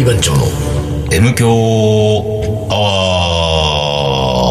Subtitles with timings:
[0.00, 0.46] リー番長の
[1.12, 1.46] M 強
[2.70, 2.74] ア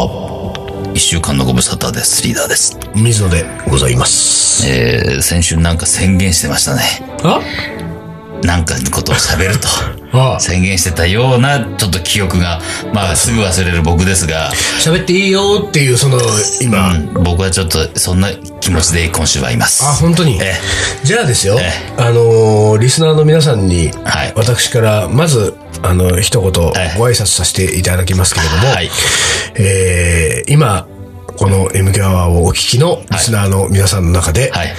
[0.05, 2.21] ワー一週間のご無沙汰です。
[2.21, 2.78] リーダーです。
[2.96, 4.70] 水野でございます。
[4.70, 6.83] えー、先週なんか宣言してましたね。
[7.24, 7.42] あ？
[8.43, 9.67] なんかのことを喋ると。
[10.39, 12.60] 宣言してたような、ちょっと記憶が、
[12.94, 14.51] まあ、すぐ忘れる僕ですが、
[14.83, 16.20] 喋っていいよっていう、その、
[16.62, 19.84] 今、うん僕はちょっと、そんな気持ちで今週はいます。
[19.85, 20.39] あ、本当に？
[20.41, 20.53] え
[21.03, 28.89] じゃあですよえ、あのー、リスナーの皆さんに、はい私から、まず、あの、一言、ごえ挨拶させていただきますけれども、はい。
[29.55, 30.87] えー、今、
[31.37, 34.73] この MK アワーをお聞きのリスナーの皆さんの中で、はい。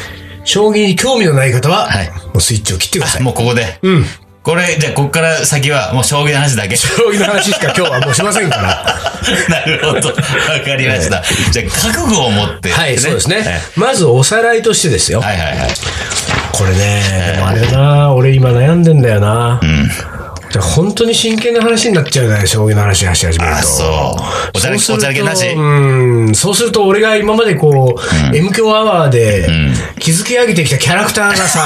[0.44, 3.22] 将棋に興味のない方は、はいもうスイッチを切ってください。
[3.22, 3.78] もうここで。
[3.82, 4.04] うん。
[4.42, 6.74] これ、じゃあ、こっから先は、もう将棋の話だけ。
[6.74, 8.84] 将棋の話しか今日はもうしませんから。
[9.48, 10.08] なるほど。
[10.08, 10.14] わ
[10.64, 11.22] かりました。
[11.50, 13.60] じゃあ、覚悟を持って、はい、そうですねえ。
[13.76, 15.20] まずおさらいとしてですよ。
[15.20, 15.68] はいはいはい。
[16.52, 19.60] これね、でもあれだな、俺今悩んでんだよな。
[20.50, 23.58] じゃあ本当に真剣な話になっちゃうね、将棋の話し始めると。
[23.58, 23.86] あ、そう。
[24.56, 26.34] おちゃらけ、そうするとおちゃらけなしうん。
[26.34, 29.48] そうすると俺が今までこう、M 強アワーで
[30.00, 31.64] 築き上げてきたキャラクターがさ、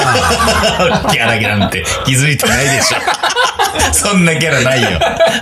[1.10, 2.98] キャラキャラなんて気づいてないでしょ。
[3.92, 4.88] そんなキャラないよ。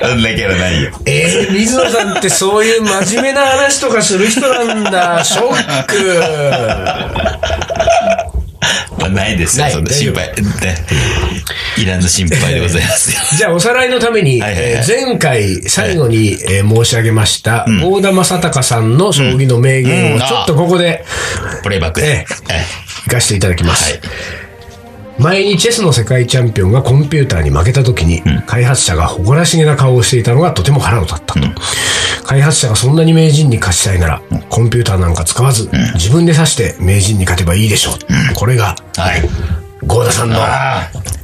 [0.00, 0.90] そんなキャラないよ。
[1.06, 5.24] えー、水野さんってそういう真面目な話とかする人なんだ。
[5.24, 6.22] ショック。
[9.12, 10.28] まあ、ないですよ、心配。
[10.28, 10.34] ね。
[11.78, 13.20] いらぬ心配でございますよ。
[13.36, 21.04] じゃあ、おさらいのために、前回最後に、えー申し上げました、大田正隆さんの将棋の名言をうんちょっとここで
[21.62, 22.06] プレイバックで。
[22.08, 23.98] ええ行かせていただきます。
[25.22, 31.40] はい前にチェスの世界チャンピオンがコンピューターに負けた時に、開発者が誇らしげな顔をしていたのがとても腹を立ったと。
[32.24, 38.34] 開発者がそんなに名人に勝ちたいなら、コンピューターなんか使わず、自分で指して名人に勝てばいいでしょう。
[38.34, 39.22] これが、はい。
[39.86, 40.36] 郷田さんの。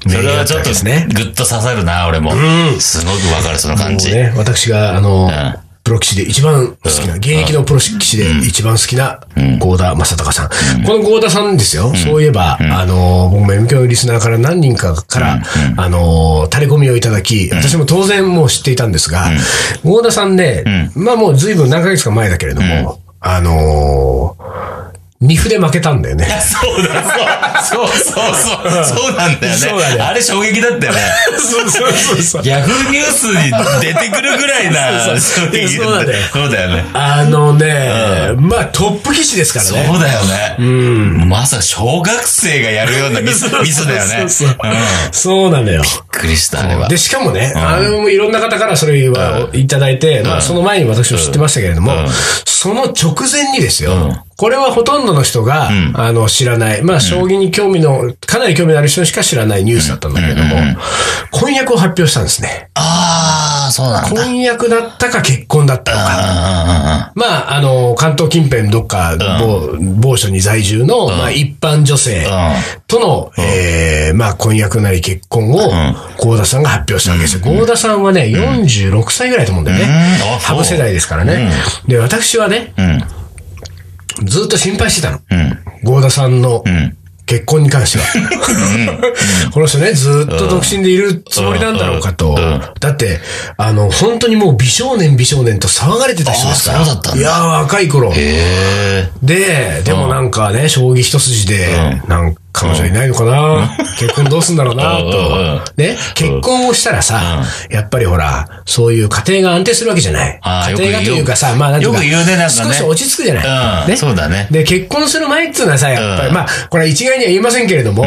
[0.09, 2.33] それはちょっと、ですねぐっと刺さるな、俺も。
[2.79, 4.13] すごくわかる、その感じ。
[4.13, 9.21] ね、私が、あの、んプロ棋士で一番好きな、現役のプロ棋士で一番好きな、
[9.59, 10.49] 郷田正孝さん。
[10.85, 11.95] この郷田さんですよ。
[11.95, 15.43] そういえば、あの、僕も M 教リスナーから何人かから、
[15.79, 19.31] あの、垂れ込みをいただき、私も当然もう知っていたんですが、
[19.83, 24.37] 郷田さんね、まあもう随分何ヶ月か前だけれども、あの、
[25.21, 26.27] 二歩で負けたんだよね。
[26.41, 27.03] そうだ、
[27.63, 29.59] そう、そうそうそう、そうなんだよね。
[29.59, 31.01] そうだねあれ衝撃だったよね。
[31.37, 32.43] そうそうそうそう。
[32.45, 36.85] ヤフーニュースに出てくるぐらいなそうそう衝撃そうだねそうだよね。
[36.95, 39.87] あのね、まあトップ棋士ですからね。
[39.87, 40.57] そうだよね。
[41.27, 44.19] まさか小学生がやるようなミス、ミスだよね。
[44.21, 44.71] そうそううん。
[44.71, 44.81] びっ
[45.13, 45.83] そうなのよ。
[46.11, 46.89] くりした、あれは。
[46.89, 51.93] で、しかもね、あの、いろんな方からそれはいただいて、まあ、その前に私も知ってましたけれども、
[52.45, 60.55] その直前にですよ、これはほとんどの人が、あの、知らない、まあ、将棋に興味の、かなり興味のある人しか知らないニュースだったんだけれども、
[61.33, 62.71] 婚約を発表したんですね。
[62.75, 64.23] ああ、そうなんだ。
[64.23, 67.13] 婚約だったか結婚だったのか。
[67.17, 72.25] まあ、あの、関東近辺どっか、某、某所に在住の、まあ、一般女性
[72.87, 75.59] との、ええまあ、婚約なり結婚を、
[76.17, 77.41] 郷田さんが発表したわけですよ。
[77.41, 79.85] 郷田さんはね、46歳ぐらいだと思うんだよね。
[79.85, 80.35] うん。
[80.37, 80.39] あ。
[80.39, 81.51] そう羽生世代ですからね。
[81.89, 83.18] で、私はね、うん。
[84.25, 85.21] ずっと心配してたの。
[85.31, 85.59] うん。
[85.85, 86.97] 郷田さんのん
[87.29, 89.51] 結婚に関しては。
[89.53, 92.35] この人ね、ずっと独身でいるつもりなんだろうかと。
[92.81, 93.21] だって、
[93.59, 96.81] あの、本当にもう美少年美少年と騒がれてた人ですから。
[96.81, 98.13] あそうだったんだいやー、若い頃。
[98.15, 103.71] で、でもなんかね、将棋一筋で、なんか彼女いないのかな？
[103.99, 104.99] 結婚どうすんだろうな？
[104.99, 105.73] うんと。
[105.77, 110.41] ね、結婚をしたらさ、やっぱりほら、そういう家庭が安定するわけじゃない。
[110.43, 112.01] 家庭がというかさ、まあなんていうか、
[112.51, 113.91] 少し落ち着くじゃない。
[113.91, 114.49] うんそうだね。
[114.51, 116.35] で、結婚する前っていうのはさ、やっぱり、うん。
[116.35, 118.05] まあ、これは一概には言えませんけれども、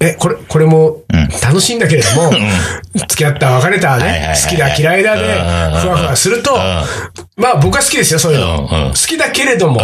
[0.00, 1.02] え、これ、これも
[1.42, 2.32] 楽しいんだけれども、
[2.94, 6.56] 付き合った、別れたね、好きだ、嫌いだで、うんふわふわすると、
[7.36, 8.68] まあ僕は好きですよ、そういうの。
[8.70, 9.80] うんうん好きだけれども、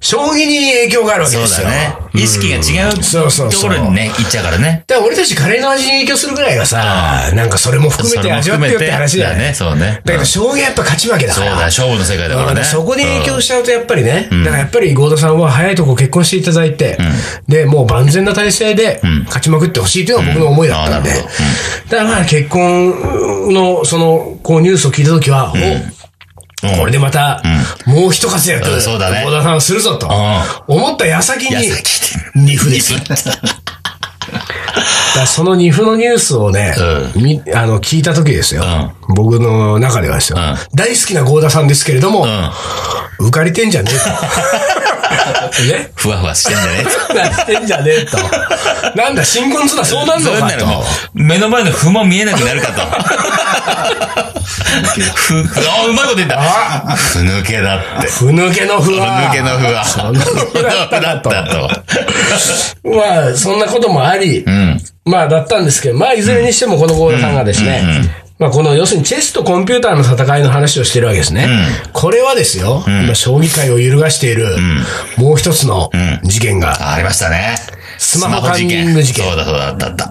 [0.00, 1.66] 将棋に影響があるわけそうですよ。
[1.68, 1.94] だね。
[2.12, 4.82] 意識が違うそうそうそうところにね、行っちゃうからね。
[4.86, 9.54] だから俺たちカレーの味に影響するぐらいはさ、なんかそれも含めて味わってよって話だよね。
[9.54, 10.00] そうね。
[10.04, 11.46] だけど将棋はやっぱ勝ち負けだから。
[11.46, 12.64] そうだ、勝負の世界だからね。
[12.64, 16.98] そこで影響しちゃうとやっぱりね、だからやっぱり合田さんは早いとこ結婚していただいて、
[17.46, 25.97] で、もう万全な体制で勝ちまくってほしいというのが僕の思いだったんで、うんあーなるだからまあ結婚のその、こうニュースを聞いたときは、お
[26.60, 27.42] これでまた、
[27.86, 29.24] もう一活躍、うんそうだね。
[29.24, 30.08] 合田さんはするぞと、
[30.66, 31.72] 思った矢先に
[32.34, 32.94] 二歩です。
[34.32, 36.74] からその二歩のニュースをね、
[37.16, 38.64] みあの、聞いた時ですよ。
[39.14, 42.50] 僕の中ではですよ、ん大好きなゴーダさんですけれども、うん。
[43.28, 44.08] 浮かれてんじゃねえと。
[45.72, 48.18] ねふわふわしてんじゃね浮かれてんじゃねえと。
[48.94, 50.66] なんだ、新婚ツアーそうなんのかと。
[51.14, 52.82] 目の前の歩も見えなくなるかと。
[55.14, 56.40] ふ、ふ、あ、うまいこと言った。
[56.96, 58.08] ふぬけだって。
[58.08, 59.28] ふぬけのふふは。
[59.28, 59.84] ぬけのふは。
[59.84, 61.14] そんなふだっただ。
[61.16, 61.68] ったと。
[62.84, 64.80] まあ、そんなこともあり、うん。
[65.04, 67.82] まあ、だったんですけど、まあ、いずれにしてもこのゴーダさんがですね、
[68.38, 71.48] まあ、この、要するにチェスとコンピューターの戦いの話をしてるわけですね。
[71.92, 74.46] これはですよ、今、将棋界を揺るがしている、
[75.16, 75.90] もう一つの
[76.22, 77.56] 事件が、あありましたね。
[77.98, 80.10] スマホカンニング事件そうだそうだ、あったあった。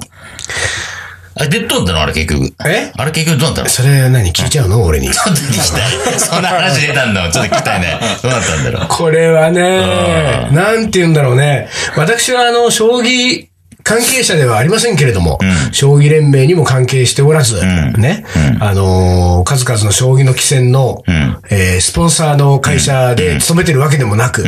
[1.40, 2.52] あれ、で、どうなったのあれ結局。
[2.66, 2.92] え？
[2.98, 3.70] あれ結局どうなったの？
[3.70, 4.84] ちそれ何聞いちゃうの？
[4.84, 5.08] 俺に。
[5.08, 6.16] ょっと聞きた？
[6.16, 6.20] い。
[6.20, 8.00] そんな話出たんだちょっと聞きたいね。
[8.24, 8.88] どうなったんだろう？
[8.90, 11.70] これはね、なんて言うんだろうね。
[11.96, 13.50] 私はあの、将棋
[13.88, 15.40] 関係者ではありませんけれども、
[15.72, 17.64] 将棋連盟にも関係しておらず、
[17.98, 18.26] ね、
[18.60, 21.04] あのー数々の将棋の棋戦の、
[21.50, 24.44] えースポンサーの会社で勤めてるわけでもなく、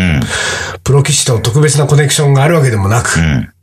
[0.83, 3.09] プロ棋士と特別なコネクションがあるわけでもなく、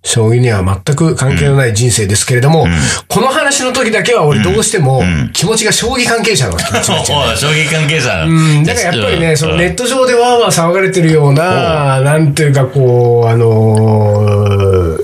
[0.03, 2.67] 将棋には全く関係のない人生ですけれども、
[3.09, 5.03] この話の時だけは俺どうしても
[5.35, 7.37] 気持ちが将棋関係者の気持ちになっちゃう。
[7.37, 8.25] 将棋関係者。
[8.25, 14.56] うん、だからやっぱりね、そのネット上でわーわー騒がれてるような、なんていうかこう、あのー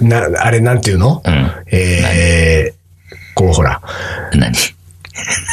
[0.03, 1.51] な、あれなんていうの、ん。
[1.71, 3.81] えー、こうほら、
[4.35, 4.53] 何？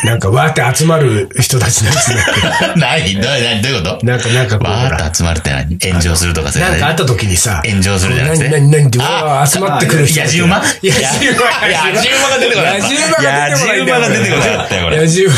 [0.05, 2.17] なんかわーって集まる人たちなんですね。
[2.77, 4.05] 何どう何どういうこと？
[4.05, 4.79] なんか、なんかこうほら。
[4.95, 5.77] わーっと集まるって何？
[5.79, 10.37] 炎上するとかそういうのなんかあった時にさ、炎上するじゃなくて何、何、何って、わー集まってくる人たち。
[10.39, 10.55] やじ馬？
[10.57, 11.45] やじ馬。
[11.67, 13.97] やじ馬が出てこなかったやじ馬が出てこないんだよ。
[13.99, 15.33] やじ馬が出てこなかったよこれやじ馬。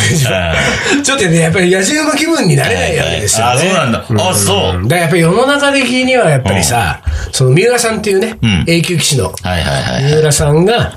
[1.04, 3.52] ちょっとね、やっぱりやじ馬気分になれないわけですよね。
[3.54, 4.06] あ、そうなんだ。
[4.30, 4.84] あ、そう。
[4.84, 7.02] だからやっぱり世の中的にはやっぱりさ、
[7.32, 8.38] その三浦さんっていうね、
[8.68, 10.04] 永久騎士のはいはいはい。
[10.04, 10.94] 三浦さんが、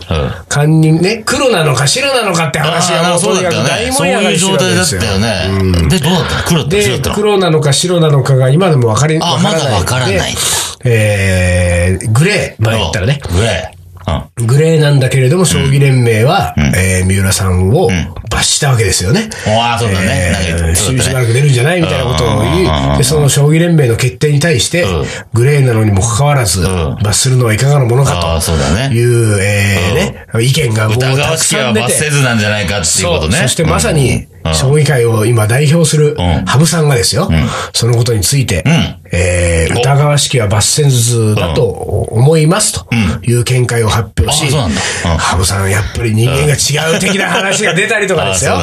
[0.48, 3.92] 堪忍ね、黒なのか白なのかって話はもうそうだったよね。
[3.92, 4.88] そういう状態だっ。
[4.88, 5.88] たよね。
[5.88, 6.36] で、どうだった？
[6.36, 7.14] の黒だったの白だでった、の？
[7.14, 9.62] 黒なのか白なのかが今でも分かり、あ分からない。
[9.64, 10.38] まだ分からないで
[10.86, 13.18] えー、グレー、前言ったらね。
[13.32, 13.73] グレー。
[14.06, 14.46] うん。
[14.46, 17.88] グレーなんだけれども、将棋連盟は、えー、三浦さんを
[18.30, 19.30] 罰したわけですよね。
[19.46, 20.74] ああ、そうだね。
[20.74, 22.64] しばらく出るんじゃないみたいなことを言
[22.94, 28.88] い、で、その将棋連盟の決定に対してうん、グレーなのにもかかわらず、ん罰するのはいかがなものかそうだね。
[28.88, 31.86] という、えーね、意見がもう疑たくさん出て。
[31.86, 33.36] 罰せずなんじゃないかっていうことね。
[33.38, 36.16] そしてまさにうん、将棋界を今代表するん。
[36.44, 37.30] 羽生さんがですよ、
[37.72, 38.64] そのことについて、
[39.12, 48.56] えー疑わしきは罰せずだと思いますという見解を発表し羽生さんやっぱり人間が違う的な話が出たりとかですよ。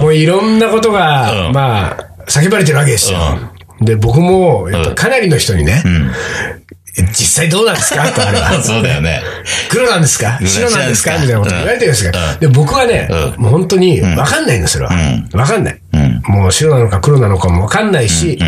[0.00, 1.52] もういろんなことが、うん。
[1.52, 1.96] まあ、
[2.26, 3.18] 叫ばれてるわけですよ。
[3.80, 5.82] で、僕も、やっぱかなりの人にね、
[6.96, 8.06] 実際どうなんですか？
[8.12, 8.60] とあれは。
[8.64, 9.22] そうだよね。
[9.68, 10.36] 黒なんですか？
[10.38, 11.12] 黒白なんですか？
[11.12, 14.92] 白みたいなこと言われてるんですが、うんで、僕はね、うもう本当にわかんないの、それは。
[15.32, 15.80] わかんない。
[16.24, 18.38] もう白なのか黒なのかもわかんないし、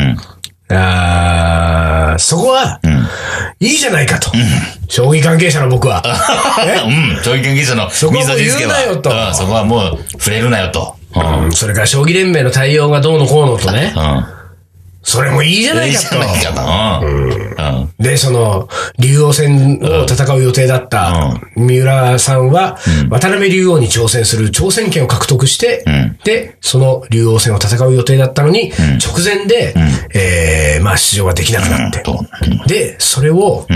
[0.70, 2.80] あーそこは、
[3.60, 4.30] いいじゃないかと。
[4.88, 6.02] 将棋関係者の僕は。
[6.66, 6.82] ね
[7.16, 7.22] うん。
[7.24, 8.38] 将棋関係者のこはもう。
[8.38, 10.94] 言うなよとうん、そこはもう触れるなよと。
[11.52, 14.24] それから将棋連盟の対応がどうのこうのとね、うん。
[15.08, 16.08] それもいいじゃないいいかと。
[16.10, 17.06] じゃないかと。
[17.06, 17.30] うん。
[17.30, 17.90] うん。
[17.98, 18.68] で、その、
[18.98, 22.78] 竜王戦を戦う予定だった三浦さんは、
[23.08, 25.82] 渡辺竜王に挑戦する挑戦権を獲得して、
[26.24, 28.70] で、その竜王戦を戦う予定だったのに、
[29.02, 29.74] 直前で、
[30.14, 32.24] えーまあ出場ができなくなってと。
[32.66, 33.66] で、それを、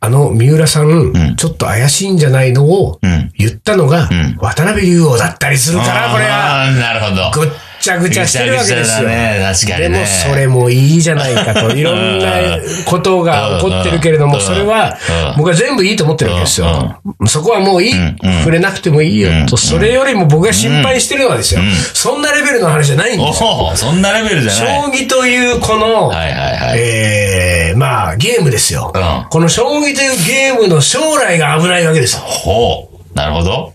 [0.00, 3.00] あの、三浦さん、ちょっと怪しいんじゃないのを
[3.36, 7.50] 言ったのが、渡辺竜王だったりするから、これは、なるほど。
[7.80, 9.08] ちゃぐちゃしてるわけですよ。
[9.08, 11.70] ね確かにねでも、それもいいじゃないかと。
[11.76, 14.96] いろんなことが起こってるけれども、うんそれは
[15.30, 17.00] うん、僕は全部いいと思ってるわけですよ。
[17.26, 17.94] そこはもういい。
[18.40, 19.56] 触れなくてもいいよと。
[19.56, 21.60] それよりも僕が心配してるのはですよ。
[21.94, 23.72] そんなレベルの話じゃないんですよ。
[23.74, 24.82] そんなレベルじゃない。
[24.82, 26.78] 将棋というこの、はいはいはい。
[26.78, 29.26] えー、まあ、ゲームですようん。
[29.30, 32.20] この将棋というゲームの将来が危ないわけですよ。
[32.22, 33.16] ほう。
[33.16, 33.74] なるほど。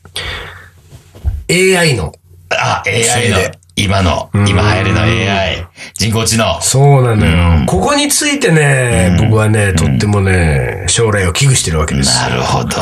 [1.49, 2.13] AI の。
[2.49, 6.61] あ、AI の今の、今流行りの AI、人工知能。
[6.61, 7.65] そうなのよ。
[7.65, 12.15] ここについてね、僕はね、とってもね、将来を危惧してるわけです。
[12.21, 12.69] なるほど。
[12.69, 12.77] だ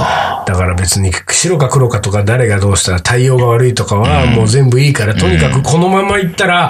[0.45, 6.69] から別に白か黒かとか誰がどうしたら対応が悪いとかはもう全部いいから、とにかくこのままいったら、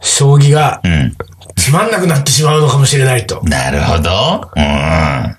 [0.00, 1.16] 将棋がうん。
[1.56, 3.40] つまんなくなってしまうのかもしれないと。
[3.44, 4.50] なるほど。
[4.56, 5.36] うん。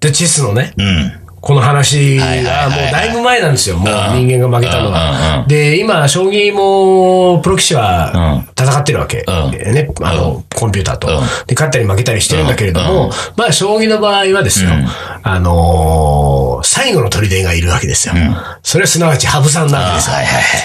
[0.00, 1.19] で、チェスのね、うん。
[1.40, 3.78] この話がもうだいぶ前なんですよ。
[3.78, 5.44] もう人間が負けたのはう。
[5.46, 9.24] んで、今、将棋も、プロ棋士はう戦ってるわけ。
[9.26, 11.14] うんね、あの、コンピューターとうん。
[11.46, 14.86] で、勝ったり負けたりしてるんだけれどうんも、まあ、将棋の場合はですようん、
[15.22, 18.14] あのー、最後の砦がいるわけですよ。
[18.62, 20.16] それはすなわち、羽生さんなわけですよ。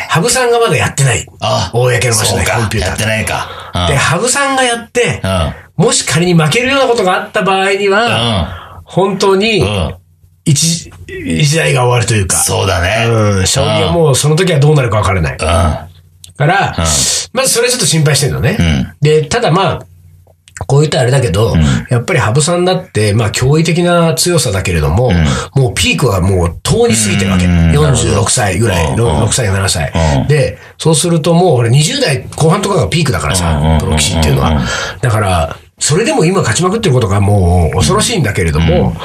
[0.09, 1.25] 羽生さんがまだやってない。
[1.39, 3.71] あ公の場所でコンピューターやってないか。
[3.73, 5.85] うんで、羽生さんがやって、うん。
[5.85, 9.63] もし仮に負けるようなことがあった場合には、本当に。
[10.45, 13.09] 一、一代が終わるというか、そうだね。
[13.09, 15.33] うん、将棋はもうその時はどうなるかわからない。
[15.33, 15.37] うん。
[15.37, 15.89] か
[16.37, 16.75] ら、
[17.33, 18.53] まずそれはちょっと心配してるのね。
[18.53, 19.85] んで、ただまあ、
[20.67, 21.53] こう言ったらあれだけど、
[21.89, 25.11] やっぱり羽生さんだって、まあ驚異的な強さだけれども、
[25.53, 27.45] もうピークはもう遠に過ぎてるわけ。
[27.45, 30.27] うん46歳ぐらい、うん6歳、7歳うん。
[30.27, 34.61] で、そうするともう俺20代後半とかがピークだからうんさ、プロ棋士っていうのうんは。
[35.01, 38.95] だから、それでも今勝ちまくってることがもう恐ろしいんだけれども、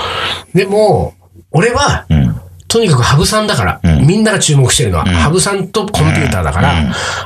[0.54, 1.14] でも、
[1.52, 2.40] 俺は、うん。
[2.68, 6.72] とにかく羽生さんだから、みんなが注目してるのは、羽生さんとコンピューターだから、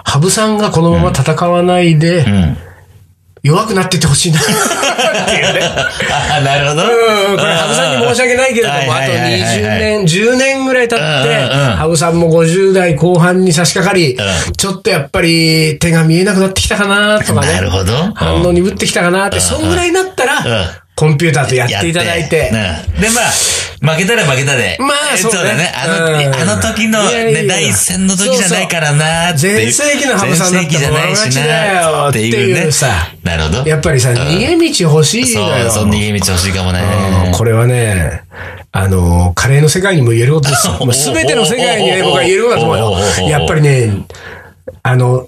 [0.04, 2.56] 羽生さんがこのまま戦わないで、うん。
[3.44, 4.40] 弱くなってってほしいな。
[4.40, 5.60] っていうね。
[6.34, 6.82] あなるほど。
[6.82, 9.32] うん、これ、羽生さんに申し訳ないけれども、あとはいはいはい。
[9.32, 11.04] はい20年、10年ぐらい経って、
[11.76, 14.52] 羽生さんも50代後半に差し掛かり、うん。
[14.54, 17.52] ちょっとやっぱり手が見えなくなってきたかなとかね。
[17.52, 17.92] なるほど。
[18.14, 20.42] 反応鈍ってきたかなって、そんぐらいになったら、
[20.96, 24.76] コンピューターとやっていただいて、うんで、まあ、負けたら負けたで。
[24.78, 25.72] まあえそうねだね。
[25.74, 29.72] あの、うんあの時の、ね、第一戦の時じゃないからなーっていう。
[29.72, 33.68] 全盛期の羽生さんだったじゃないしなっていうさなるほど。
[33.68, 36.80] やっぱりさ、逃げ道欲しいそうのよ。、そう、逃げ道欲しいかもね。
[37.26, 38.22] うんこれはね、
[38.70, 40.74] あの、カレーの世界にも言えることですよ。
[40.92, 43.28] すべての世界にね、僕は言えることだと思うよ。
[43.28, 43.90] やっぱりね、
[44.82, 45.26] あの、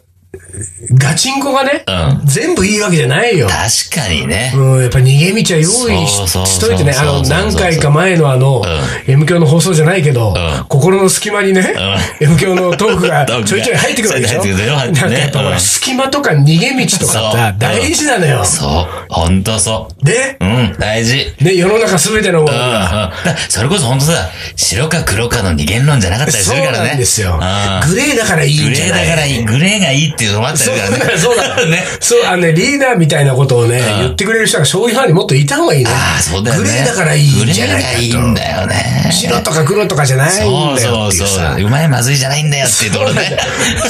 [0.95, 3.49] ガチンコがね、うん全部いいわけじゃないよ。
[3.49, 4.53] 確かにね。
[4.55, 8.63] うん、やっぱ逃げ道は用意そうそうししといてね、あの、そうそうそう何回か前のあの、
[9.07, 10.35] M 教の放送じゃないけど、ん
[10.69, 11.75] 心の隙間にね、
[12.21, 18.45] M 教の トークがちょいちょい入ってくるわけでしょ入ってくるよなんかやっぱ隙間とか逃げ道とかそうさ、大事なのよ。
[18.45, 19.13] そう。
[19.13, 20.05] ほんとそう。
[20.05, 21.35] で、うん、大事。
[21.41, 22.71] ね、世の中すべてのものうんうん。
[22.73, 26.89] が、だそれこそ本当さ、白か黒かの二元論じゃなかったりすそうるからね。
[26.91, 27.91] なんですようん。
[27.91, 29.45] グレーだからいいグレーんじゃないだからいい。
[29.45, 31.19] グレーがいいっていうのもあったりするからね。
[31.19, 31.67] そうだ、 そうだ。
[31.67, 31.85] ね。
[32.01, 35.91] そう、あのね、リーダーみたいなことをね、言ってくれる人が将棋ファンにもっといた方がいいね。
[35.93, 36.69] ああ、そうだよね。
[36.69, 37.97] グレーだからいいんじゃないかと。
[37.97, 39.09] グレーがいいんだよね。
[39.11, 41.57] 白とか黒とかじゃないんだよそうそうっていうさ。。
[41.59, 43.39] うまいまずいじゃないんだよっていうところね。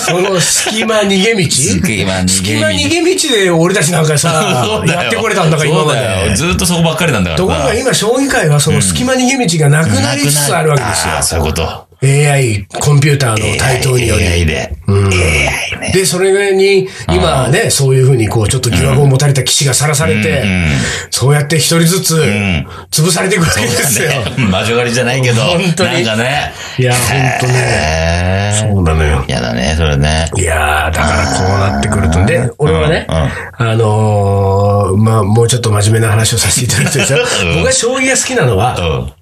[0.07, 6.35] その隙間逃げ道隙間逃げ道隙間逃げ道で俺たちなんかさやってこれたんだから今まで。
[6.35, 11.23] ずっとそこばっかりなんだからところが今、将棋界はその隙間逃げ道がなくなりつつあるわけですよああ、。
[11.23, 11.87] そういうこと。
[12.07, 14.27] AI、コンピューターの台頭により。
[14.27, 14.77] AI で。
[14.89, 15.93] AI ね。
[15.93, 20.45] で、それに、今ね、そういうふうに、こう、ちょっと疑惑を持たれた騎士がさらされて、
[21.11, 22.15] そうやって一人ずつ、
[22.91, 24.11] 潰されていくわけですよ。
[24.51, 26.53] 魔女狩りじゃないけど、本当になんかね。
[26.79, 28.53] いや、ほんとね。
[28.73, 29.25] そうなのよ。
[29.29, 30.31] やだね、それね。
[30.37, 32.25] いやー、だからこうなってくると。
[32.25, 39.13] で、俺はね、うんうんあのー、まあ、もうちょっと真面目な話をさせていただくとですようん僕が将棋が好きなのうは、ん。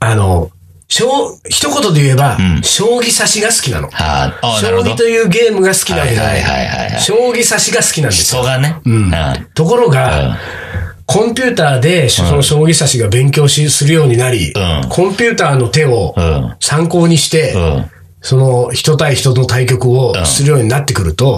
[0.00, 0.50] あの、
[0.92, 3.88] 将、一言で言えば、ん将棋指しが好きなの。
[3.88, 4.94] はあ、あ将棋。
[4.94, 7.00] というゲームが好きなわけじゃなはいはいはいはい。
[7.00, 8.42] 将棋指しが好きなんですよ。
[8.42, 8.76] 人がね。
[8.84, 9.12] うん
[9.54, 10.36] ところが、うん
[11.04, 17.90] コンピューターで、その将棋指しが勉強し、するようになり、うんコンピューターの手をうん参考にして、うん。
[18.20, 21.36] その人対人の対局をするようになってくると、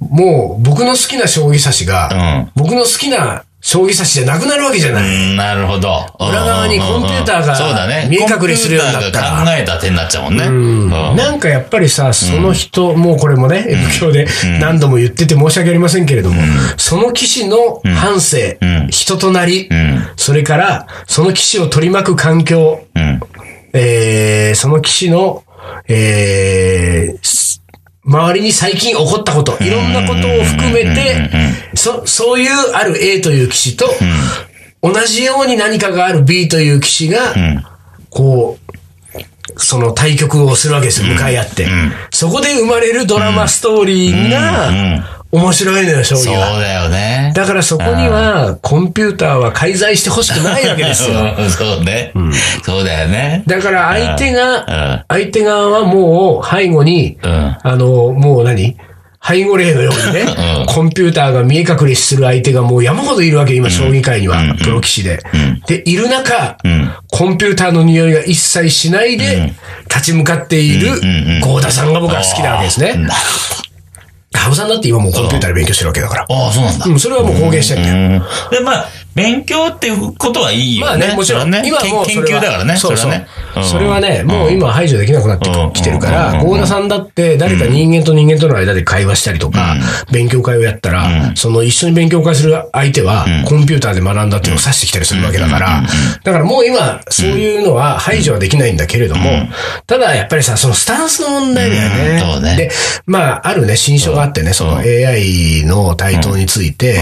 [0.00, 0.16] うん。
[0.16, 5.04] もう僕の好きな将棋指しが、うん僕の好きな将棋指しじゃなくなるわけじゃない。
[5.04, 6.06] うんなるほど。
[6.20, 8.06] 裏側にコンピューターがそうだね。
[8.08, 9.20] 見え隠れするようになった。
[9.20, 10.44] ら考えた手になっちゃうもんね。
[10.44, 10.88] うん。
[11.16, 14.28] なんかやっぱりさ、その人、もうこれもね、M 教で
[14.60, 16.40] 何度も言ってて申し訳ありませんけれども、
[16.76, 18.86] その騎士の反省、ん。
[18.88, 19.68] 人となり、ん。
[20.14, 23.20] それからその騎士を取り巻く環境、うん。
[23.72, 25.42] えーその騎士の、
[25.88, 27.62] えーす
[28.06, 31.28] 周りに最近起こったこと、いろんなことを含めて、
[31.74, 33.86] そ、そういうある A という騎士と、
[34.82, 37.34] 同じように何かがある B という騎士が、
[38.10, 38.66] こう、
[39.58, 41.66] その対局をするわけですよ、向かい合って。
[42.10, 46.58] そこで生まれるドラマストーリーが、面白いのよ、将そう棋は。
[46.60, 47.32] だよね。
[47.34, 51.34] だからそこには、コンピューターは介在してほしくないわけですよ。
[51.38, 52.12] う んそうね。
[52.64, 53.42] そうだよね。
[53.46, 58.76] だから相手うんが、相手側はもう背後に、うんあの、もう何？
[59.28, 60.20] 背後霊のようにね、
[60.60, 65.18] うんコンピューターが見え隠れする相手がもう山ほどいるわけ、今、将棋界には、プロ棋士で。
[65.66, 69.52] で、いる中、んコンピューターの匂いが一切しないで、
[69.88, 72.94] 立ち向かっているん郷田さんが僕は好きなわけですね。
[74.36, 76.26] なる羽生さんだって今もうコンピューターで勉強してるわけだから。
[76.28, 76.86] ああ、そうなんだ。
[76.86, 77.94] うん、それはもう公言してんだよ。
[77.94, 80.98] うんで、まあ、勉強っていうことはいいよね。
[80.98, 82.76] まあね、もちろん、ね、今はもう研究だからね。
[82.76, 83.10] そうそう。
[83.10, 83.28] れはね。
[83.56, 83.64] うん。
[83.64, 85.72] それはね、もう今は排除できなくなってうん。
[85.72, 86.46] きてるから、うん。
[86.46, 89.76] 郷田さんだって誰か人間と人間との間で会話したりとか、
[90.12, 95.82] 勉強会をやったら、その一緒に勉強会する相手は、コンピューターで学んだっていうのを指してきたりするわけだから、
[96.22, 99.30] だからもう今、そういうのは排除はできないんだけれども、
[99.86, 102.56] ただやっぱりさ、そのスタンスの問題だよね。
[102.56, 102.70] で、
[103.06, 107.00] まあ、あるね、新書があってね、その AI の台頭について、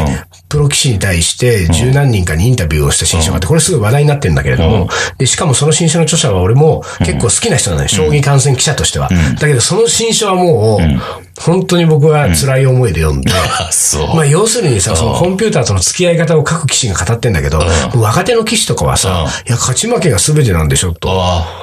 [0.49, 9.09] プロ棋士に対して十何人かにインタビューをした新書があって、これすごい話題になってるんだけれども、で、しかもその新書の著者は俺も結構好きな人なのよ、将棋観戦記者としては。
[9.39, 14.15] だけどその新書はもう、本当に僕は辛い思いで読んで、あ、 そう。
[14.15, 17.63] まあ要するにさ、そのコンピューターとの付き合い方を各棋士が語ってんだけど、
[17.95, 21.09] 若手の棋士とかはさ、いや、勝ち負けが全てなんでしょと。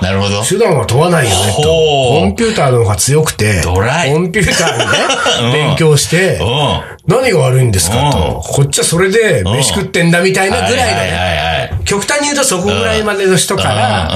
[0.01, 0.43] なるほど。
[0.43, 1.63] 手段は問わないよねと。
[1.63, 4.11] コンピューターの方が強くて、ドライ。
[4.11, 4.83] コンピューターで
[5.45, 5.51] うん。
[5.53, 6.81] ね、勉強して、うん。
[7.07, 8.41] 何が悪いんですかと。
[8.43, 11.69] こっちはそれで飯食ってんだみたいなぐらいだよ。
[11.85, 14.11] 極端に言うとそこぐらいまでの人から、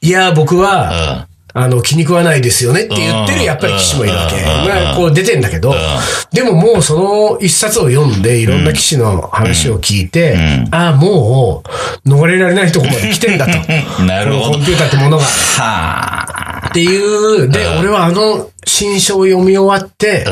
[0.00, 1.26] いや、僕は、
[1.58, 4.36] あの、気に食わないですよねって言ってるやっぱり騎士もいるわけ。
[4.36, 4.44] うん。
[4.44, 5.74] まあ、こう出てんだけど、
[6.32, 10.36] でももうその一冊を読んで、いろんな騎士の話を聞いて、
[10.70, 11.62] ああ、も
[12.04, 13.52] う、逃れられないところまで来てんだと。
[14.04, 14.52] なるほど。
[14.52, 15.24] コンピューターってものが。
[15.24, 16.68] はあ。
[16.68, 20.26] っていう、で、俺はあの新書を読み終わって、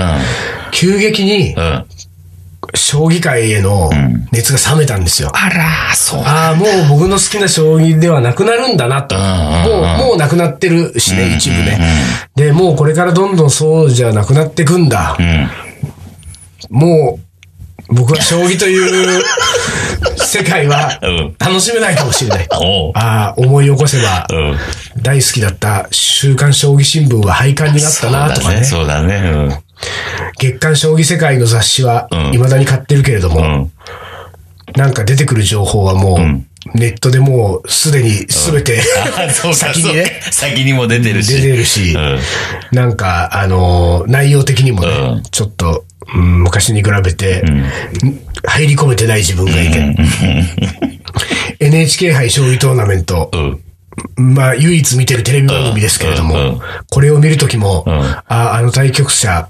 [0.70, 1.84] 急激にうん。
[2.76, 3.90] 将棋界への
[4.32, 5.30] 熱が冷めたんですよ。
[5.34, 6.20] あら、そう。
[6.22, 9.16] ああ、もう僕の好きな将棋ではなくなるんだなと。
[9.16, 11.80] んもう、もうなくなってるしね、一部ね。
[12.34, 15.16] で、もうこれからどんどんそうじゃなくなってくんだ。
[15.18, 15.48] うん。
[16.70, 17.26] もう、
[17.88, 19.22] 僕は将棋という
[20.18, 22.48] 世界はうん楽しめないかもしれない。
[22.94, 24.58] ああ、思い起こせば、うん。
[25.02, 28.64] 大好きだった週刊将棋新聞は廃刊になったなとかね。
[28.64, 29.62] そうだね。
[30.38, 32.32] 月刊将棋世界の雑誌はうん。
[32.32, 33.44] 未だに買ってるけれども、うん。
[33.44, 33.72] うん。
[34.74, 36.18] なんか出てくる情報はもう、
[36.74, 41.34] ネットでもうすでに全て、うか、先にね先にも出てるし。
[41.36, 42.18] 出てるし、うん。
[42.72, 45.22] なんか、あのー内容的にもね、うん。
[45.22, 47.42] ちょっと、うん昔に比べて、
[48.44, 49.96] 入り込めてない自分がいて、
[51.58, 54.34] NHK 杯将棋トーナメント、うん。
[54.34, 57.90] まあ、唯一見てるテレビ番組ですけれども、これを見るときも、ん。
[57.90, 58.22] あ、
[58.54, 59.48] あの対局者、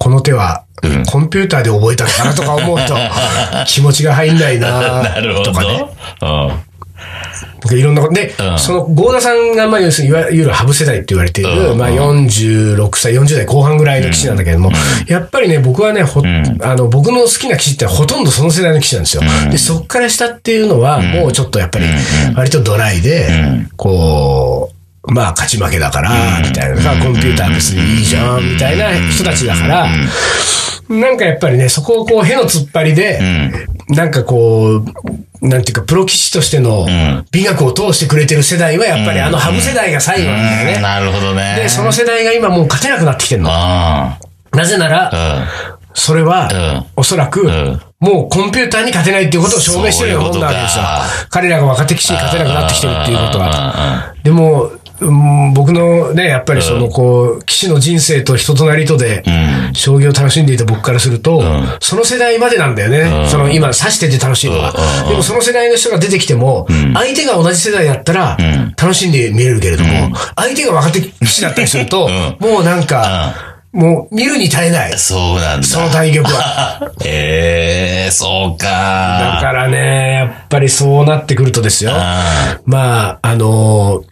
[0.00, 0.64] この手は、
[1.10, 2.96] コンピューターで覚えたのかなとか思うと、
[3.68, 5.04] 気持ちが入んないな。
[5.44, 5.84] とかね。
[6.22, 6.28] うん。
[6.28, 8.14] なんかいろんなこと。
[8.14, 8.58] で、うん。
[8.58, 11.78] その、郷田さんが、まあ、要するに、いわゆるハブ世代って言われている、うん。
[11.78, 14.72] まあ、46歳、40代後半ぐらいの棋士なんだけれども、
[15.06, 16.22] やっぱりね、僕はね、ほ、
[16.62, 19.22] あの、僕の好きな棋士ってほとんどその世代の棋士なんですよ。
[19.50, 21.84] で、そっから下っていうのは、もうちょっとやっぱり、
[22.34, 23.28] 割とドライで、
[23.76, 27.02] こう、まあ、勝ち負けだから、みたいな。
[27.02, 29.88] コンピューター別にいいじゃん、みたいな人たちだから、
[30.88, 33.20] なんかやっぱりね、そこをこう、への突っ張りで、
[33.88, 34.82] なんかこ
[35.42, 36.86] う、なんていうか、プロ棋士としての
[37.30, 40.82] 美学を通してくれてる世代は、やっぱりあのハブ世代が最後なんだよね。
[40.82, 41.56] なるほどね。
[41.56, 43.50] で、その世代が今もう勝てなくなってきてるの。
[43.52, 44.18] あ
[44.52, 45.78] なぜなら、あ。
[45.92, 50.84] それはうん、おそらくん、もうコンピューターに勝てないっていうことを証明してるようなもんなわけですよ。
[51.30, 53.44] 彼らが若手棋士に勝てなくなってきてるっていうことうん。
[53.44, 54.14] は。
[54.22, 59.22] でも、うん僕のね、やっぱりその、こう、棋士の人生と人となりとで、
[59.72, 61.42] 将棋を楽しんでいた僕からすると、
[61.80, 63.28] その世代までなんだよね。
[63.28, 64.72] その今、指してて楽しいのは。
[65.08, 68.36] でもその世代の人が出てきても、相手が同じ世代だったら、
[68.80, 72.08] 楽しんで見れるけれども、相手が若手棋士だったりすると、
[72.38, 73.34] もうなんか、
[73.72, 74.98] もう見るに耐えない。
[74.98, 75.66] そうなんだ。
[75.66, 76.90] その対局は。
[77.06, 79.38] ええそうだか。
[79.40, 81.92] からね、やっぱりそうなってくるとですよ。
[81.94, 84.09] あまあ、あのー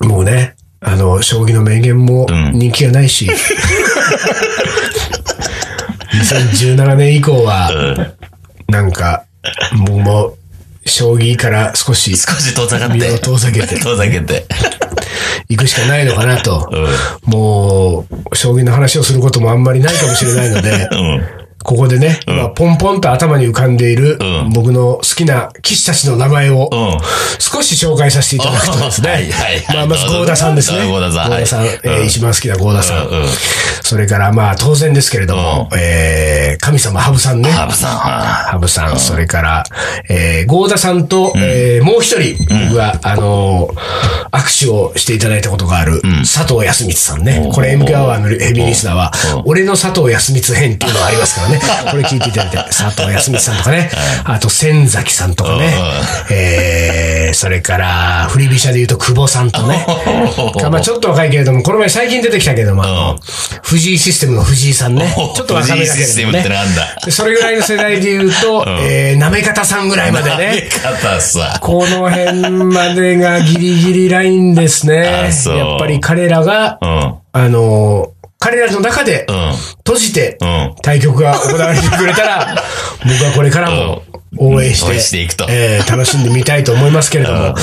[0.00, 3.28] もうね、あの、将棋の名言も人気がないし、
[6.12, 7.70] 2017年以降は、
[8.68, 9.24] なんか、
[9.86, 10.36] 僕も、
[10.84, 13.18] 将棋から少し少し遠ざかって。
[13.18, 14.46] 遠ざけて遠ざけて。
[15.48, 16.70] 行くしかないのかなと、
[17.24, 21.37] もう、将棋の話をすることもあんまりないかもしれないので、うん。
[21.68, 24.50] ここでね、今ポンポンと頭に浮かんでいるうん。
[24.54, 26.98] 僕の好きな棋士たちの名前をうん。
[27.38, 29.10] 少し紹介させていただくとですね。
[29.12, 29.76] はいはいはい。
[29.76, 30.18] まあ、まずどうぞ。
[30.20, 30.86] 郷田さんですね。
[30.86, 31.30] 郷田さん。
[31.30, 33.08] 郷田さん、はいえー一番好きな郷田さん。
[33.82, 37.50] それからまあ当然ですけれども、えー神様羽生さんね。
[37.50, 37.96] ハブさん。
[37.98, 37.98] は
[38.52, 39.64] 羽生さん、それから、
[40.08, 42.36] えー、郷田さんと、えーもう一人、
[42.68, 43.78] 僕は、あのー
[44.30, 47.48] 握手をしていただいたことがある、佐藤康光さんね。
[47.52, 49.12] これ MQ アワーのヘビーリスナーは、
[49.44, 51.57] 俺の佐藤康光編っていうのがありますからね。
[51.58, 53.90] ね、これ聞いていただいて、佐藤康光さんとかね、
[54.24, 55.74] あと千崎さんとかね、
[56.30, 59.86] えー、それから、振り飛車で言うと久保さんとね、
[60.70, 63.18] まあちょっと若いけれども、この前最近出てきたけれども、
[63.62, 66.96] 藤井システムの藤井さんね、ちょっと若めだけれども藤井システムってねなんだ？
[67.04, 70.68] でそれぐらいの世代で言うと、えー、なめ方さんぐらいまでね。
[71.60, 75.28] この辺までがギリギリラインですね。
[75.46, 77.14] やっぱり彼らが、うん。
[77.32, 79.52] あの、彼らの中でうん。
[79.78, 80.74] 閉じてうん。
[80.82, 82.62] 対局が行われてくれたら、
[83.04, 84.02] 僕はこれからも
[84.36, 85.46] 応援して、応援していくと。
[85.48, 87.54] えー楽しんでみたいと思いますけれども、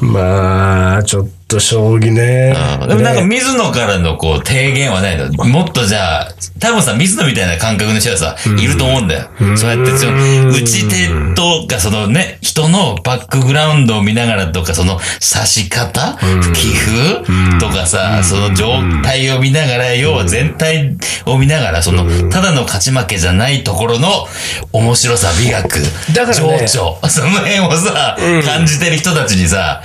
[0.00, 2.54] まあ、ちょっと将棋ね。
[2.88, 5.30] でもなんか水野からのこう提言はないの？
[5.44, 9.28] もっとじゃあ、多分さ、水野みたいな感覚の人はさ、いると思うんだよ。
[9.56, 16.18] そうやってその、打ち手とかそのね、人のバックグラウンドを見ながらとか、その指し方？
[16.20, 17.58] 棋風？
[17.60, 24.08] とかさ、その状態を見ながら、要は全体を見ながら、その、ただの勝ち負けじゃないところの
[24.72, 25.80] 面白さ、美学、
[26.14, 26.66] だからね。
[26.66, 29.82] 情緒、その辺をさ、感じてる人たちにさ、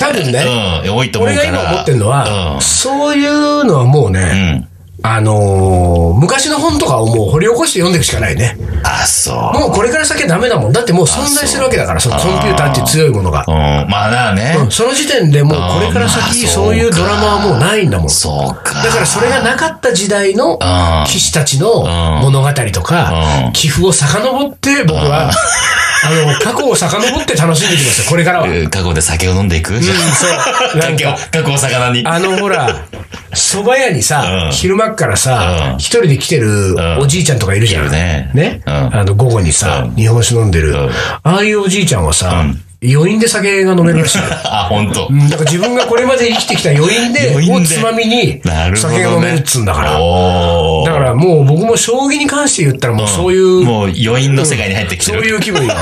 [0.00, 1.30] 多分ね、うん、多いと思う。
[1.30, 4.66] 俺が今思ってるのは、うんそういうのはもうね、
[5.02, 8.56] あのー昔の本とかをもう掘り起こして読んでいくしかないね。
[8.82, 9.58] あ、そう。
[9.58, 10.72] もうこれから先はダメだもん。
[10.72, 13.44] だってもう存在してるわけだから、そのコンピューターっていう強いものが。
[13.46, 13.54] うん、
[13.90, 14.56] まあなあね。
[14.58, 18.10] うんその時点でもうこれから先、そういうドラマはもうないんだもん。
[18.10, 18.82] そうか。
[18.82, 20.58] だからそれがなかった時代の
[21.06, 21.84] 騎士たちの
[22.22, 25.30] 物語とかうん、寄付を遡って僕は、
[26.04, 28.48] あの、過去を遡って楽しんでいきますよ、これからは。
[28.48, 29.78] えー過去で酒を飲んでいく？
[29.78, 30.26] じゃそ
[30.76, 32.02] う なんか過去、を魚に。
[32.06, 32.84] あの、ほら、
[33.32, 37.90] 蕎麦屋にさう、ん昼間っからさう、ん一人で来てるおじいちゃんとかいるじゃん。
[37.90, 38.60] ねね？
[38.66, 40.90] うんあの、午後にさうん、日本酒飲んでるん。
[41.22, 42.44] ああいうおじいちゃんはさ、
[42.82, 44.24] 余韻で酒が飲めるらしいよ。
[44.44, 45.06] あ、本当。
[45.10, 48.40] うんだから自分がこれまで生きてきた余韻で、余韻でをつまみに。
[48.74, 49.90] 酒が飲めるっつうんだから。
[49.92, 55.28] だからもう僕も将棋に関して言ったらもうそういう、もう余韻の世界に入ってきてそうる。
[55.28, 55.74] いう気分よ。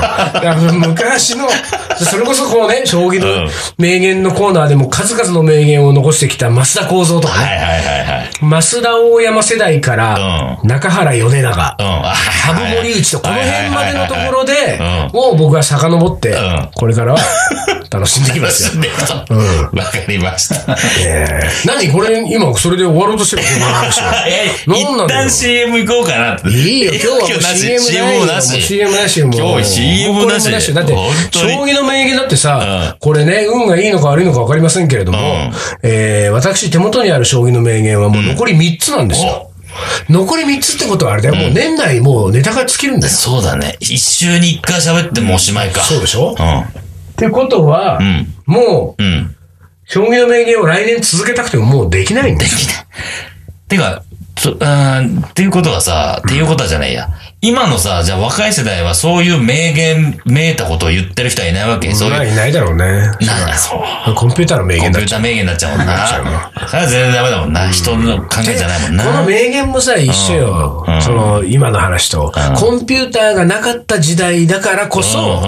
[0.87, 1.47] 昔の、
[1.97, 7.45] それこそこうね、将棋の名言のコーナーでも数々の名言を残してきた増田幸三とかね。
[7.45, 8.29] はいはいはいはい。
[8.41, 14.79] 増田大山世代から、中原米長、羽生森内と、この辺までのところで
[15.13, 17.19] を僕は遡ってん、これからは
[17.89, 19.13] 楽しんでいきますよ楽し。
[19.33, 19.77] ん。
[19.77, 20.77] わかりました。
[21.05, 24.25] えー何これ、今それで終わろうとしてるこの話は。
[24.27, 26.49] え、何なん一旦 CM 行こうかな。
[26.49, 27.41] いいよ、今日はもう
[27.79, 28.61] CM なし。
[28.61, 29.19] CM なし。
[29.19, 30.93] 今日 CM なしだって、
[31.31, 39.48] 将棋の名言だってさ、これね、運がいいのか悪いのか分かりませんけれども、んえー私手元にある将棋の名言はもう残り3つなんですよ。
[40.09, 43.13] 残り3つってことはあれだよ、もう年内もうネタが尽きるんだよ。
[43.13, 43.77] そうだね。
[43.79, 45.81] 一週に一回喋ってもおしまいか。
[45.81, 46.35] そうでしょ？
[46.37, 46.59] うん。
[46.61, 46.65] っ
[47.15, 49.35] てことは、んもう、うん。
[49.85, 52.85] 将棋の名言を来年続けたくてももうできないんですよ。
[53.67, 54.03] てか、
[54.39, 57.09] そうん、っていうことはさ、っていうことはじゃないや。
[57.41, 63.11] 今のさ、じゃあ若い世代はそういう名言、めいたことを言ってる人はいないわけそういう、まあいないだろうね。
[63.19, 64.13] な、そう。
[64.15, 66.07] コンピューターの名コン言だっちゃピューター名言になっちゃうもんな。
[66.67, 67.69] それは全然ダメだもんな。
[67.69, 69.03] 人の考えじゃないもんな。
[69.03, 70.85] この名言もさ、一緒よ。
[70.87, 75.41] うんその、今の話と、コンピューターがなかった時代だからこそ、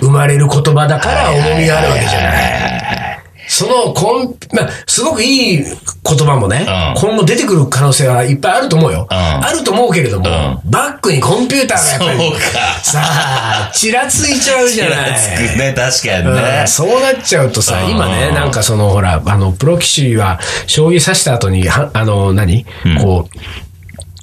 [0.00, 3.01] 生まれる言葉だから重みがあるわけじゃない。
[3.48, 5.76] その、コン、まあ、すごくいい言
[6.18, 7.00] 葉もね、うん。
[7.00, 9.06] 今後出てくる可能性はいっぱいあると思うよ。
[9.10, 9.16] うん。
[9.16, 12.40] あると思うけれども、バックにコンピューターがやっぱり、そうか。
[12.82, 15.18] さあ、ちらついちゃうじゃない。
[15.18, 16.68] つくね、確かにうねん。
[16.68, 17.90] そうなっちゃうとさ、うん。
[17.90, 22.64] 今ね、なんかその、ほら、あの、プロ棋士は、将棋指した後に、はあの、何、
[23.02, 23.38] こう、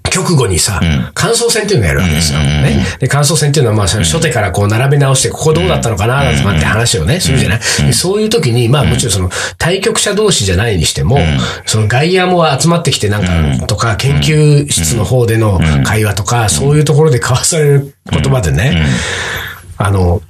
[0.10, 0.82] 局後にさ、
[1.14, 2.40] 感想戦っていうのをやるわけですよ。
[2.40, 2.86] ね。
[3.00, 7.60] で、感想戦っていうのは、まあ、初手からこう並べ直して、ここどうだったのかな、とかって話をね、するじゃない。
[7.86, 11.20] でそういう時に、まあ、もちろんその、対局者同士じゃないにしても、
[11.66, 18.86] その外野も集まってきてなんか、とか、研究室の方での会話とか、そういうところで交わされる言葉でね、
[19.78, 20.22] あの、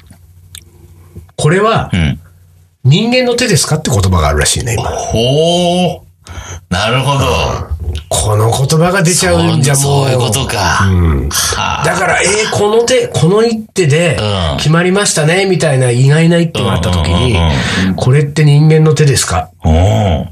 [1.35, 2.19] これは、ん。
[2.85, 4.83] 人間の手ですかって言葉があるらしいね、今。
[4.83, 6.09] ほー。
[6.69, 7.78] なるほど。
[8.09, 9.81] この言葉が出ちゃうんじゃもう。
[9.83, 10.57] そういうことか。
[10.57, 11.85] はあ。
[11.85, 14.57] だから、えーこの手、この一手でうん。
[14.57, 19.49] 決まりましたね、みたいな意外な一手があった時にうんうん、これって人間の手ですか？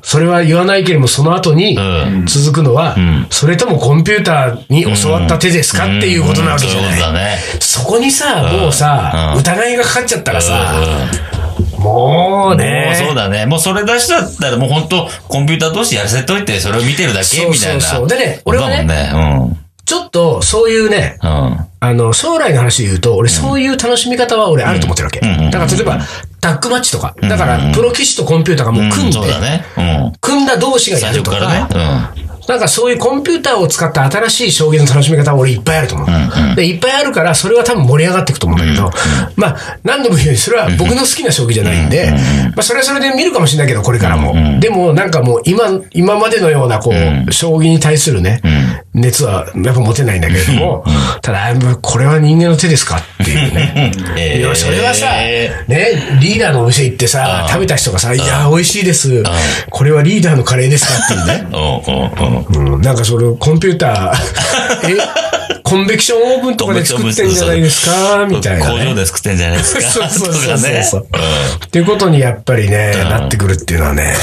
[0.02, 2.26] それは言わないけれども、その後にうん。
[2.26, 2.96] 続くのは、
[3.30, 5.86] それともコンピューターに教わった手ですか？
[5.86, 7.14] っていうことなわけじゃない。
[7.14, 7.38] ね。
[7.60, 9.40] そこにさ、もうさ、うん。
[9.40, 10.74] 疑いがかかっちゃったらさ、
[11.78, 12.94] もうもうね。
[12.98, 13.46] そうだね。
[13.46, 17.82] もうそれ出しちゃったらもう本当コンピューター同士やらせといて、それを見てるだけみたいな。
[17.82, 19.68] そうそうでね俺はねそうんね。
[19.88, 21.30] ちょっと、そういうね、うん。
[21.30, 21.58] うん。
[21.80, 25.22] あの、将来の話で言うと、俺そういう楽しみ方は俺あると思ってるわけ。
[25.22, 26.00] んうんだから例えば、
[26.42, 27.16] タッグマッチとか。
[27.22, 29.64] だから、プロ棋士とコンピューターがもう組んで、そうだね。
[29.78, 30.14] うん。
[30.20, 32.27] 組んだ同士がや最るとか、ね。
[32.48, 36.56] なんかそういうコンピューターを使った新しい将棋の楽しみ方は俺いっぱいあると思う。
[36.56, 38.90] で、いっぱいあるから、それは多分盛り上がっていくと思うんだけど、
[39.36, 42.12] まあ、何度も言うように、それは僕の好きな将棋じゃないんで、
[42.56, 44.60] まあ、それはそれで見るかもしれないけど、これからも。
[44.60, 48.42] でも、なんかもう、今、今までのような、こう、将棋に対するね、
[48.94, 50.86] 熱は、やっぱ持てないんだけれども、
[51.22, 53.92] ただ、これは人間の手ですかっていうね。
[54.40, 55.08] いや、それはさ、
[55.68, 59.24] ね、リーダーのお店行ってさ、食べた人がさ、いや、美味しいです。
[59.70, 61.48] これはリーダーのカレーですかっていうね。
[62.50, 64.98] うんなんかそれ、コンピューター、 え、
[65.64, 68.26] コンベクションオーブンとかで作ってんじゃないですか？
[68.30, 68.94] みたいな、工場ね。
[68.96, 69.82] で作ってんじゃないですか？
[69.90, 71.08] そうそうそうとかねそう。
[71.66, 74.14] っていうことにやっぱりね、なってくるっていうのはね、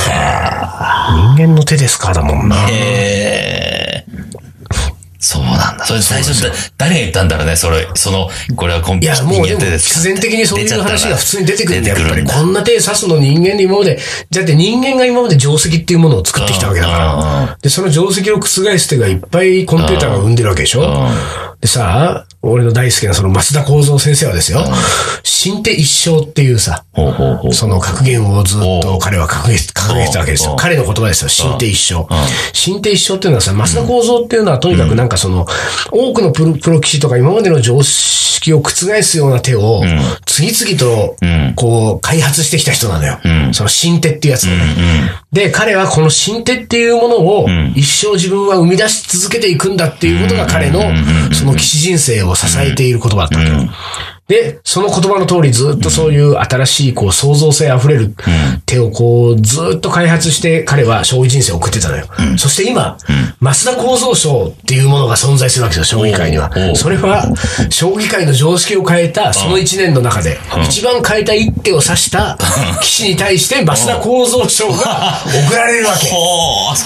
[1.36, 2.56] 人間の手ですかだもんな。
[2.70, 3.83] へー
[5.26, 5.86] そうなんだ。
[5.86, 10.00] それ最初だ、誰が言ったんだろうね、それ、その、これはコンピューターいや、もうですか？
[10.00, 13.98] 必然的にそういう話が普通に出てくるんだやっこんな手指すの人間で今まで、
[14.30, 17.58] だって人間が今まで定石っていうものを作ってきたわけだかうんら。
[17.62, 21.08] で、その定石を覆す手がいっぱいコンピューターが生んでるわけでしょ？
[21.60, 24.64] でさ、俺の大好きなその増田幸三先生はですよ、
[25.22, 26.84] 新手一生っていうさ。
[27.52, 30.52] その格言をずっと彼は掲げてたわけですよ。
[30.52, 31.28] うん彼の言葉ですよ。
[31.28, 32.06] 新手一生。
[32.52, 35.46] 新手一生っていうのはさ、増田幸三っていうのはとにかくなんかその、
[35.90, 39.82] 多くのプロプロ棋士とか今までの常識を覆すような手を、
[40.26, 41.16] 次々と、
[41.56, 43.18] こう、開発してきた人なのよ。
[43.52, 44.56] その新手っていうやつをね。
[45.32, 50.80] で、彼はこの新手っていうものを、一生自分は生み出し続けていくんだっていうことが彼の、
[51.34, 53.68] その棋士人生を支えている言葉だったわけよ。
[54.28, 58.14] で、その言葉の通りずっとそういう新しいこう創造性あふれる
[58.64, 62.06] 手をこうずっと開発して彼は将棋人生を送ってたのよ。
[62.38, 62.96] そして今、
[63.42, 66.50] 増田構造賞っていうものが存在するわけですよ、将棋界には。
[66.74, 67.26] それは、
[67.68, 72.38] 将棋界の常識を変えたその一年の中で、一番変えた一手を指した
[72.80, 76.08] 棋士に対して増田構造賞が贈られるわけ。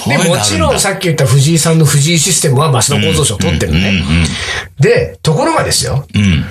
[0.09, 4.03] で、もちろんさっき言った藤井さんの藤井システムは増田構造賞を取ってるのね。
[4.77, 6.45] で、ところがですよ、うん。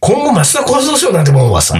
[0.00, 1.76] 今後増田構造賞なんてもんはさ、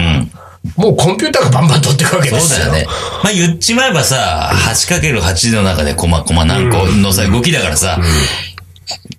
[0.75, 2.65] もうコンピューターがバンバン取っていくわけですよ。
[2.65, 2.87] そうだよね。
[3.23, 7.99] まあ言っちまえばさ、8×8 の中でコマ、コマ何個のさ、動きだからさ、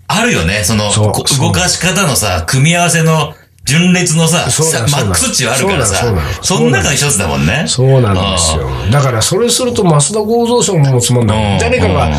[0.09, 0.65] あるよね。
[0.65, 1.13] その、動
[1.53, 3.35] かし方のさ、組み合わせの
[3.65, 4.47] 順列のさ、
[4.91, 7.65] マックス値はあるからさその、中の一つだもんね。
[7.67, 8.67] そうなんですよ。
[8.91, 11.53] だから、それすると、増田構造賞もつまんない。
[11.53, 12.11] うん誰かが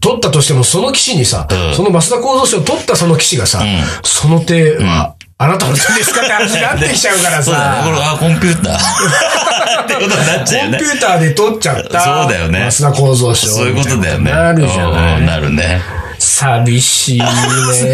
[0.00, 3.62] 取ったとしても、その騎士にさ、うんその増田構造賞を取ったその騎士がさ、
[4.02, 7.54] その手は、あなたの手ですかって話になってきちゃうからそう。
[7.56, 8.74] あ、コンピューター。
[9.84, 10.92] ってことになっちゃうよねコンピ。
[10.94, 12.00] ューターで取っちゃった。
[12.00, 13.48] そうだよね増田構造賞。
[13.48, 14.30] そういうことだよね。
[14.30, 15.26] なるじゃなうんい。
[15.26, 15.80] なるね。
[16.18, 17.26] 寂しいね。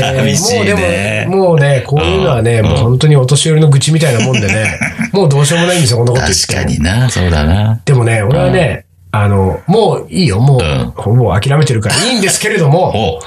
[0.01, 4.79] 寂しいねもうでも、もうね、こういうのはね、もう本当にお年寄りの愚痴みたいなもんでね、
[5.13, 6.47] もうどうしようもないんですよ、こんなこと言って。
[6.47, 7.81] 確かにな、そうだな。
[7.87, 13.21] でもね、俺はね、あの、もういいよ、もう、んほぼ諦めてるからいいんですけれども、お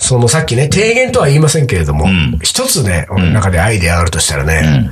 [0.00, 4.90] そのさっきね、提言とは言いませんけれども、ん一つね、俺の中でアイデアがあるとしたらね、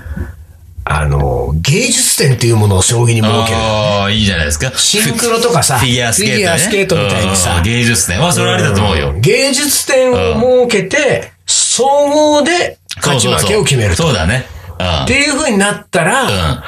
[0.85, 3.57] あの、芸術展っていうものを将棋に設ける。
[3.57, 4.71] ああ、いいじゃないですか。
[4.77, 6.35] シンクロとかさフィギュアスケート、ね。
[6.35, 8.19] フィギュアスケートみたいにさうん芸術ね。
[8.19, 9.15] まあ、それはありだと思うよ。
[9.19, 14.05] 芸術展を設けて、総合で勝ち負けを決めると。
[14.05, 14.47] そうだね。
[14.51, 16.63] うんっていう風になったら、ん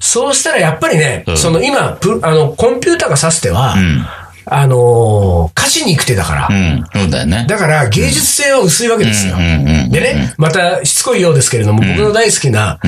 [0.00, 4.04] そうしたらやっぱりね、んその今プ、あの、コンピューターが指す手は、ん
[4.46, 6.84] あのー勝ちに行く手だから、うん。
[6.92, 7.46] そうだよね。
[7.48, 9.36] だから芸術性は薄いわけですよ。
[9.36, 12.78] でね、またしつこいようですけれども、僕の大好きな、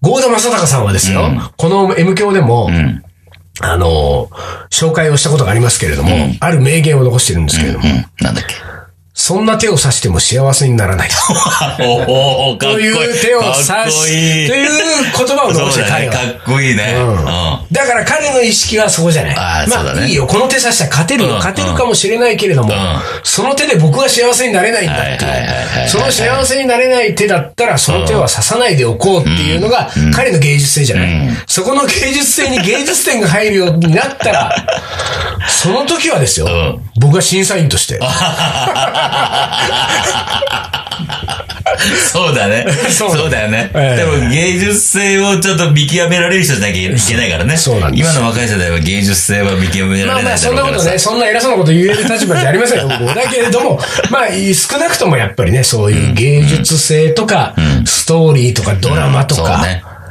[0.00, 3.02] 郷田正孝さんはですよ、この M 教でも、ん
[3.60, 8.04] あのー紹介をしたことがありますけれども、ある名言を残してるんですけれども、うん。
[8.24, 8.54] なんだっけ？
[9.14, 11.10] そんな手を指しても幸せにならない。
[11.84, 12.92] おおかっこいい。
[12.92, 13.68] という手を指す。
[13.68, 14.48] かっこいい。
[14.48, 14.68] という
[15.18, 15.84] 言葉を残して。
[15.84, 16.12] 彼は。
[16.14, 16.94] かっこいいね。
[16.96, 17.26] うんうん。
[17.70, 19.36] だから彼の意識はそこじゃない。
[19.36, 25.88] まああーそうだねいいよ、この手指したら勝てるよ、うん勝てるかもしれないけれども、んその手で僕は幸せになれないんだって。
[25.88, 31.08] その幸せになれない手だったら、その手は指さないでおこうっていうのが彼の芸術性じゃない。
[31.46, 34.56] そこの芸術性に芸術点が入るようになったら、
[35.48, 37.98] その時はですよ、ん僕は審査員として、
[42.12, 42.66] そうだね。
[42.90, 43.70] そうだよね。
[43.74, 47.56] ええでも芸術性をちょっと見極められる人じゃなきゃいけないからね。
[47.56, 50.56] そうなんです今の若い世代は芸術性は見極められないだまあまあ、そん。
[50.56, 57.54] なことね、そんな偉そうなこと言える立場じゃありませんよ、僕だけれども、 まあ、少なくともやっぱりね、そういう芸術性とか、
[57.86, 59.64] ストーリーとか、ドラマとか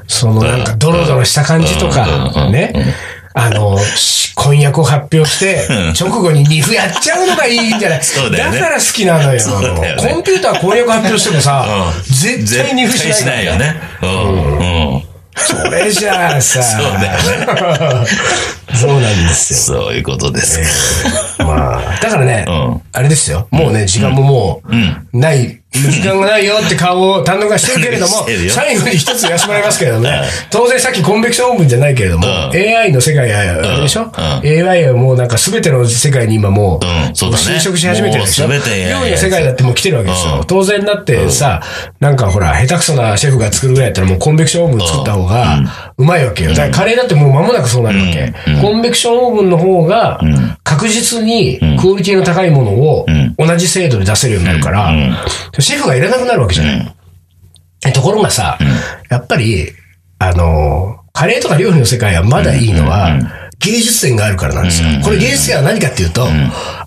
[0.08, 2.06] そのなんかドロドロした感じとか
[2.52, 2.74] ね。
[3.34, 5.68] あの、し婚約を発表して、
[6.00, 8.04] 直後に2歩やっちゃうのがいいんじゃない？
[8.04, 9.40] そうだよねから好きなのよ。
[9.40, 13.76] そうだよねコンピューター婚約発表してもさ、うん絶対2歩しないしないよね。
[14.02, 14.58] うん。
[14.96, 15.04] うん。
[15.36, 18.08] それじゃあさ、そうだよね。
[18.76, 19.82] そうなんですよ。
[19.82, 21.38] そういうことです。
[21.38, 21.46] か。
[21.46, 22.82] まあ、だからね、うん。
[22.94, 23.48] あれですよ。
[23.52, 24.62] もうね、時間もも
[25.14, 32.52] う、ない、時間がないよって顔を堪能がしてるけれども最後に一つ言わせてもらいますけれどもね、当然さっきコンベクションオーブンじゃないけれども、うん。
[32.52, 38.48] AI の世界は、あれでしょ、うん ?AI はもうなんか全ての世界に今もう、侵食し始めてるでしょ？
[38.50, 40.36] 料理の世界だってもう来てるわけですよ。
[40.40, 40.44] うん。
[40.46, 41.62] 当然だってさ、
[42.02, 46.50] なんかほら、下手くそなシェフが作るぐらいだったらもうコンベクションオーブン作った方がうまいわけよ。
[46.50, 48.34] だからカレーだってもう間もなくそうなるわけ。
[48.62, 50.20] コンベクションオーブンの方が
[50.64, 53.06] 確実にクオリティの高いものを
[53.38, 54.92] 同じ精度で出せるようになるから、
[55.60, 56.96] シェフがいらなくなるわけじゃない。
[57.86, 58.58] えところがさ、
[59.10, 59.72] やっぱり、
[60.20, 63.10] あの、カレーとか料理の世界はまだいいのは、
[63.60, 64.88] 芸術点があるからなんですよ。
[65.04, 66.28] これ芸術点は何かっていうと、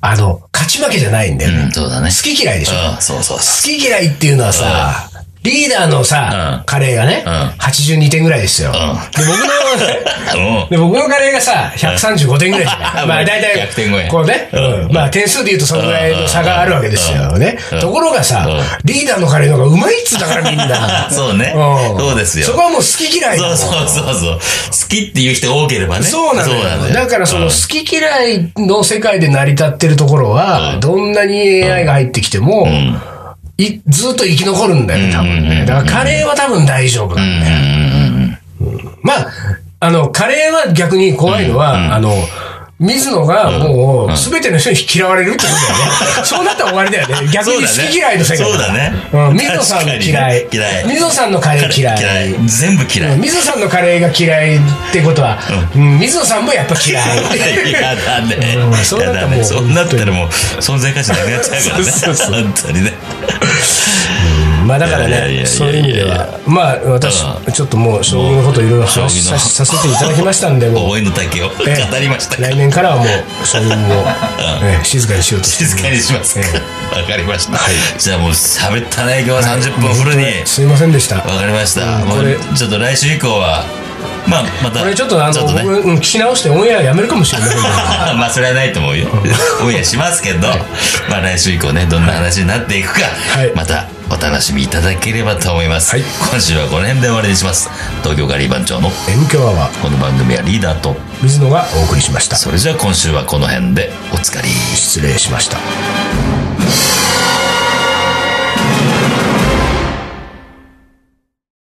[0.00, 1.70] あの、勝ち負けじゃないんだよね。
[2.10, 2.94] 好き嫌いでしょ。
[2.94, 5.10] うん、そうそうそ好き嫌いっていうのはさ、
[5.44, 7.22] リーダーのさ、カレーがね、
[7.58, 8.72] 82点ぐらいですよ。
[8.72, 9.44] で、僕の。
[10.70, 13.06] で、僕のカレーがさ、135点ぐらいじゃない？
[13.06, 14.92] まあ、大体100点超え、こうね、うん。
[14.92, 17.58] まあ、点数で言うとそのぐらいの差があるわけですよね。
[17.80, 18.48] ところがさ、
[18.84, 21.08] リーダーのカレーの方がうまいっつうんだからみんな。
[21.12, 21.50] そうね。
[21.50, 21.52] ん。
[21.98, 22.46] そうですよ。
[22.46, 24.38] そこはもう好き嫌いそうそうそうそう。
[24.38, 26.06] 好きっていう人が多ければね。
[26.06, 26.62] そうなのよ。
[26.88, 32.66] だだからその好き嫌いの世界で成り立ってるところは、どんなに AI が入ってきても、
[33.56, 35.64] いずっと生き残るんだよ、多分ね。
[35.66, 37.56] だからカレーは多分大丈夫なんだよ。
[37.56, 38.38] うん。
[39.02, 39.26] まあ、
[39.80, 42.12] あの、カレーは逆に怖いのは、あの、
[42.80, 46.24] 水野がもう、すべての人に嫌われるってことだよね。
[46.26, 47.28] そうなったら終わりだよね。
[47.32, 48.92] 逆に好き嫌いの世界そうだね。
[49.12, 49.94] うん水野さん嫌
[50.34, 50.46] い。
[50.52, 50.84] 嫌い。
[50.86, 52.00] 水野さんのカレー嫌い。
[52.00, 52.34] 嫌い。
[52.46, 53.16] 全部嫌い。
[53.18, 54.60] 水野さんのカレーが嫌いっ
[54.92, 55.38] てことは、
[55.76, 57.06] うん水野さんもやっぱ嫌い。
[57.72, 58.56] やだね。
[58.56, 59.44] うんそうなったらもうやだね。
[59.44, 60.28] そうなったらもう、
[60.60, 61.92] 存在価値なくなっちゃうからね。
[62.42, 62.92] 本当にね。
[64.64, 72.36] まあだからね、そういう意味では、まあ私、ちょっともう将棋のこといろいろ話ささせていただきましたんで、もう、の丈を語ええりました。
[72.40, 73.94] 来年からはもう、将棋も、
[74.62, 76.38] ええ静かにしようと静かにします。
[76.38, 76.44] わ
[77.06, 77.58] かりました。
[77.98, 80.46] じゃあもう喋ったね、今日は30分フルに。
[80.46, 81.16] すいませんでした。
[81.16, 82.00] わかりました。
[82.56, 83.64] ちょっと来週以降は、
[84.26, 84.80] まあ、また。
[84.80, 87.68] これちょっとあの、ね僕、うん聞き直してオンエアやめるかもしれませんけど。
[88.16, 89.08] まあそれはないと思うよ。
[89.62, 90.48] オンエアしますけど、
[91.08, 93.00] まあ来週以降ね、どんな話になっていくか、
[93.36, 95.92] はいまたお楽しみいただければと思います。
[95.92, 97.70] はい今週はこの辺で終わりにします。
[98.02, 102.36] 東京ガリー番長の M 強アワー、この番組はリーダーと、水野がお送りしました。
[102.36, 104.48] それじゃあ今週はこの辺でおつかり。
[104.74, 106.03] 失礼しました。